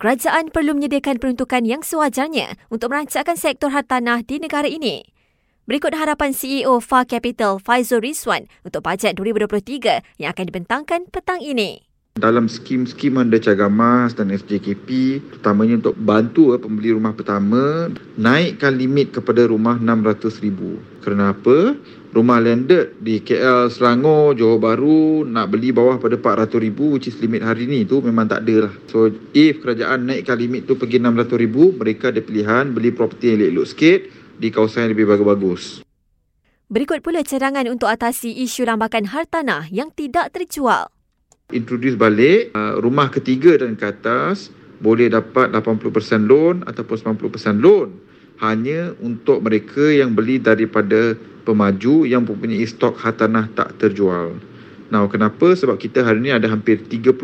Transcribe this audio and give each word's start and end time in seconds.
kerajaan 0.00 0.48
perlu 0.48 0.72
menyediakan 0.80 1.20
peruntukan 1.20 1.60
yang 1.68 1.84
sewajarnya 1.84 2.56
untuk 2.72 2.88
merancangkan 2.88 3.36
sektor 3.36 3.68
hartanah 3.68 4.24
di 4.24 4.40
negara 4.40 4.64
ini. 4.64 5.04
Berikut 5.68 5.92
harapan 5.92 6.32
CEO 6.32 6.80
Far 6.80 7.04
Capital 7.04 7.60
Faizul 7.60 8.00
Rizwan 8.00 8.48
untuk 8.64 8.80
bajet 8.80 9.14
2023 9.20 10.00
yang 10.16 10.32
akan 10.32 10.44
dibentangkan 10.48 11.00
petang 11.12 11.44
ini. 11.44 11.89
Dalam 12.18 12.50
skim-skim 12.50 13.22
anda 13.22 13.38
Cagamas 13.38 14.18
dan 14.18 14.34
SJKP, 14.34 15.20
terutamanya 15.30 15.78
untuk 15.78 15.96
bantu 16.00 16.52
eh, 16.52 16.60
pembeli 16.60 16.90
rumah 16.90 17.14
pertama, 17.14 17.86
naikkan 18.18 18.74
limit 18.74 19.14
kepada 19.14 19.46
rumah 19.46 19.78
RM600,000. 19.78 20.58
Kenapa? 21.06 21.78
rumah 22.10 22.42
landed 22.42 22.98
di 22.98 23.22
KL 23.22 23.70
Selangor, 23.70 24.34
Johor 24.34 24.58
Bahru 24.58 25.22
nak 25.22 25.50
beli 25.54 25.70
bawah 25.70 26.02
pada 26.02 26.18
400,000 26.18 26.74
which 26.90 27.06
is 27.06 27.16
limit 27.22 27.42
hari 27.46 27.70
ni 27.70 27.86
tu 27.86 28.02
memang 28.02 28.26
tak 28.26 28.42
ada 28.46 28.68
lah. 28.68 28.72
So 28.90 29.10
if 29.30 29.62
kerajaan 29.62 30.10
naikkan 30.10 30.38
limit 30.38 30.66
tu 30.66 30.74
pergi 30.74 30.98
600,000 30.98 31.78
mereka 31.78 32.10
ada 32.10 32.20
pilihan 32.20 32.74
beli 32.74 32.90
properti 32.90 33.34
yang 33.34 33.54
elok 33.54 33.66
sikit 33.70 34.00
di 34.42 34.48
kawasan 34.50 34.90
yang 34.90 34.92
lebih 34.98 35.06
bagus-bagus. 35.06 35.86
Berikut 36.70 37.02
pula 37.02 37.26
cadangan 37.26 37.66
untuk 37.66 37.90
atasi 37.90 38.30
isu 38.46 38.62
rambakan 38.62 39.10
hartanah 39.10 39.66
yang 39.74 39.90
tidak 39.90 40.30
terjual. 40.30 40.90
Introduce 41.50 41.98
balik 41.98 42.54
uh, 42.54 42.78
rumah 42.78 43.10
ketiga 43.10 43.58
dan 43.58 43.74
ke 43.74 43.90
atas 43.90 44.54
boleh 44.78 45.10
dapat 45.10 45.50
80% 45.50 46.30
loan 46.30 46.62
ataupun 46.64 47.18
90% 47.18 47.58
loan 47.58 47.90
hanya 48.40 48.96
untuk 49.02 49.44
mereka 49.44 49.92
yang 49.92 50.16
beli 50.16 50.40
daripada 50.40 51.18
pemaju 51.44 52.08
yang 52.08 52.24
mempunyai 52.24 52.64
stok 52.64 52.96
hartanah 53.02 53.50
tak 53.52 53.76
terjual. 53.76 54.38
Now, 54.90 55.06
kenapa? 55.06 55.54
Sebab 55.54 55.78
kita 55.78 56.02
hari 56.02 56.18
ini 56.22 56.34
ada 56.34 56.50
hampir 56.50 56.82
30,000 56.82 57.14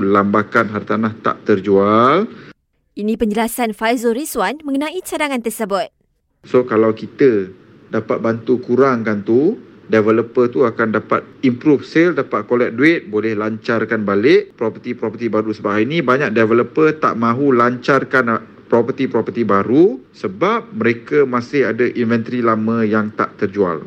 lambakan 0.00 0.68
hartanah 0.72 1.12
tak 1.24 1.40
terjual. 1.48 2.28
Ini 2.94 3.16
penjelasan 3.16 3.72
Faizul 3.72 4.12
Rizwan 4.12 4.60
mengenai 4.60 5.00
cadangan 5.00 5.40
tersebut. 5.40 5.88
So, 6.44 6.68
kalau 6.68 6.92
kita 6.92 7.48
dapat 7.88 8.20
bantu 8.20 8.60
kurangkan 8.60 9.24
tu, 9.24 9.56
developer 9.88 10.48
tu 10.48 10.64
akan 10.64 11.00
dapat 11.00 11.24
improve 11.44 11.84
sale, 11.84 12.16
dapat 12.16 12.44
collect 12.48 12.74
duit, 12.76 13.08
boleh 13.08 13.36
lancarkan 13.36 14.02
balik 14.02 14.56
property-property 14.56 15.28
baru. 15.28 15.50
Sebab 15.52 15.70
hari 15.74 15.84
ini 15.88 15.98
banyak 16.00 16.32
developer 16.32 16.92
tak 16.96 17.16
mahu 17.16 17.52
lancarkan 17.54 18.54
properti-properti 18.66 19.46
baru 19.46 20.00
sebab 20.10 20.74
mereka 20.74 21.22
masih 21.28 21.70
ada 21.70 21.84
inventory 21.86 22.42
lama 22.42 22.82
yang 22.82 23.12
tak 23.14 23.36
terjual. 23.38 23.86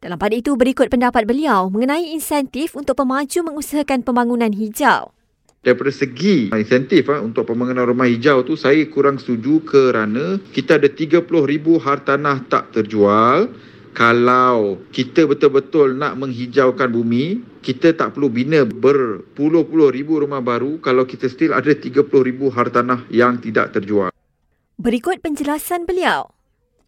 Dalam 0.00 0.16
pada 0.16 0.32
itu, 0.32 0.56
berikut 0.56 0.88
pendapat 0.88 1.28
beliau 1.28 1.68
mengenai 1.68 2.16
insentif 2.16 2.72
untuk 2.72 2.96
pemaju 2.96 3.52
mengusahakan 3.52 4.00
pembangunan 4.00 4.48
hijau. 4.48 5.12
Daripada 5.60 5.92
segi 5.92 6.48
insentif 6.56 7.12
ha, 7.12 7.20
untuk 7.20 7.44
pembangunan 7.44 7.84
rumah 7.84 8.08
hijau 8.08 8.40
tu 8.48 8.56
saya 8.56 8.80
kurang 8.88 9.20
setuju 9.20 9.60
kerana 9.60 10.40
kita 10.56 10.80
ada 10.80 10.88
30,000 10.88 11.20
hartanah 11.84 12.40
tak 12.48 12.72
terjual. 12.72 13.52
Kalau 13.90 14.78
kita 14.94 15.26
betul-betul 15.26 15.98
nak 15.98 16.14
menghijaukan 16.14 16.90
bumi, 16.94 17.42
kita 17.58 17.90
tak 17.90 18.14
perlu 18.14 18.30
bina 18.30 18.62
berpuluh-puluh 18.62 19.90
ribu 19.90 20.22
rumah 20.22 20.38
baru 20.38 20.78
kalau 20.78 21.02
kita 21.02 21.26
still 21.26 21.50
ada 21.50 21.74
30 21.74 22.06
ribu 22.06 22.54
hartanah 22.54 23.02
yang 23.10 23.42
tidak 23.42 23.74
terjual. 23.74 24.14
Berikut 24.78 25.18
penjelasan 25.20 25.84
beliau. 25.84 26.30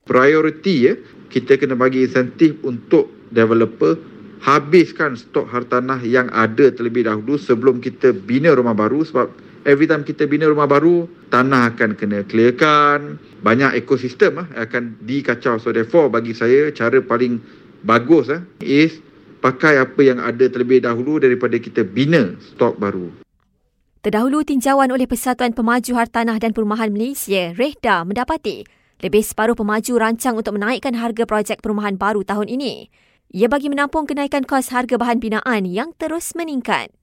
Priority 0.06 0.74
ya, 0.78 0.94
kita 1.28 1.58
kena 1.58 1.74
bagi 1.74 2.06
insentif 2.06 2.56
untuk 2.62 3.10
developer 3.34 3.98
habiskan 4.42 5.14
stok 5.14 5.46
hartanah 5.50 6.02
yang 6.02 6.26
ada 6.34 6.70
terlebih 6.74 7.06
dahulu 7.06 7.38
sebelum 7.38 7.78
kita 7.78 8.10
bina 8.10 8.50
rumah 8.50 8.74
baru 8.74 9.06
sebab 9.06 9.30
every 9.64 9.86
time 9.86 10.02
kita 10.02 10.26
bina 10.26 10.48
rumah 10.48 10.66
baru 10.66 11.06
tanah 11.30 11.74
akan 11.74 11.98
kena 11.98 12.26
clearkan 12.26 13.18
banyak 13.42 13.78
ekosistem 13.78 14.42
ah, 14.42 14.48
akan 14.58 14.98
dikacau 15.02 15.58
so 15.58 15.70
therefore 15.70 16.10
bagi 16.10 16.34
saya 16.34 16.70
cara 16.74 17.02
paling 17.02 17.42
bagus 17.82 18.30
ah, 18.30 18.42
is 18.62 18.98
pakai 19.42 19.82
apa 19.82 20.00
yang 20.06 20.22
ada 20.22 20.46
terlebih 20.46 20.82
dahulu 20.82 21.18
daripada 21.18 21.58
kita 21.58 21.82
bina 21.82 22.38
stok 22.54 22.78
baru. 22.78 23.10
Terdahulu 24.02 24.42
tinjauan 24.42 24.90
oleh 24.90 25.06
Persatuan 25.06 25.54
Pemaju 25.54 25.94
Hartanah 25.94 26.34
dan 26.42 26.50
Perumahan 26.50 26.90
Malaysia, 26.90 27.54
REHDA, 27.54 28.02
mendapati 28.02 28.66
lebih 29.02 29.22
separuh 29.26 29.58
pemaju 29.58 29.98
rancang 29.98 30.38
untuk 30.38 30.54
menaikkan 30.54 30.94
harga 30.94 31.26
projek 31.26 31.58
perumahan 31.58 31.98
baru 31.98 32.22
tahun 32.22 32.46
ini. 32.46 32.86
Ia 33.34 33.50
bagi 33.50 33.66
menampung 33.66 34.06
kenaikan 34.06 34.46
kos 34.46 34.70
harga 34.70 34.94
bahan 34.94 35.18
binaan 35.18 35.66
yang 35.66 35.90
terus 35.98 36.38
meningkat. 36.38 36.94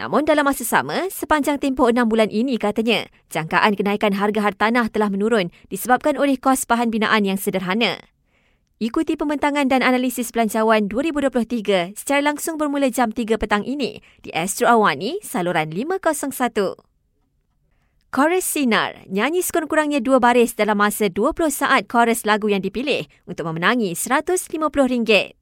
Namun 0.00 0.24
dalam 0.24 0.48
masa 0.48 0.64
sama, 0.64 1.12
sepanjang 1.12 1.60
tempoh 1.60 1.92
enam 1.92 2.08
bulan 2.08 2.32
ini 2.32 2.56
katanya, 2.56 3.04
jangkaan 3.28 3.76
kenaikan 3.76 4.16
harga 4.16 4.40
hartanah 4.40 4.88
telah 4.88 5.12
menurun 5.12 5.52
disebabkan 5.68 6.16
oleh 6.16 6.40
kos 6.40 6.64
bahan 6.64 6.88
binaan 6.88 7.28
yang 7.28 7.36
sederhana. 7.36 8.00
Ikuti 8.80 9.20
pembentangan 9.20 9.68
dan 9.68 9.84
analisis 9.84 10.32
belanjawan 10.32 10.88
2023 10.88 11.92
secara 11.92 12.24
langsung 12.24 12.56
bermula 12.56 12.88
jam 12.88 13.12
3 13.12 13.36
petang 13.36 13.60
ini 13.60 14.00
di 14.24 14.32
Astro 14.32 14.72
Awani, 14.72 15.20
saluran 15.20 15.68
501. 15.68 16.80
Chorus 18.08 18.48
Sinar, 18.48 19.04
nyanyi 19.04 19.44
sekurang-kurangnya 19.44 20.00
dua 20.00 20.16
baris 20.16 20.56
dalam 20.56 20.80
masa 20.80 21.12
20 21.12 21.52
saat 21.52 21.84
chorus 21.92 22.24
lagu 22.24 22.48
yang 22.48 22.64
dipilih 22.64 23.04
untuk 23.28 23.44
memenangi 23.44 23.92
RM150. 23.92 25.39